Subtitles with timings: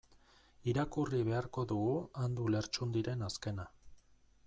[0.71, 1.93] Irakurri beharko dugu
[2.25, 3.73] Andu Lertxundiren azkena.